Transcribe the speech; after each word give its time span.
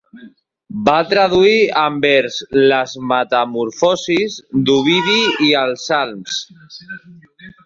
Va 0.87 0.93
traduir 1.09 1.59
en 1.81 1.99
vers 2.05 2.37
les 2.71 2.95
Metamorfosis 3.11 4.39
d'Ovidi 4.71 5.19
i 5.51 5.55
els 5.61 5.87
Salms. 5.93 6.41